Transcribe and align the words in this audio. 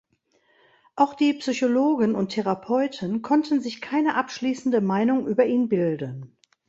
Auch 0.95 1.13
die 1.13 1.31
Psychologen 1.31 2.15
und 2.15 2.29
Therapeuten 2.29 3.21
konnten 3.21 3.61
sich 3.61 3.81
keine 3.81 4.15
abschließende 4.15 4.81
Meinung 4.81 5.27
über 5.27 5.45
ihn 5.45 5.69
bilden. 5.69 6.35